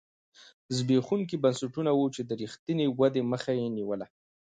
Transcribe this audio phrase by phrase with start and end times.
[0.75, 4.07] زبېښونکي بنسټونه وو چې د رښتینې ودې مخه یې نیوله.